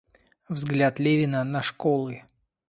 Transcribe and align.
Взгляд 0.49 0.97
Левина 0.97 1.43
на 1.43 1.61
школы. 1.61 2.23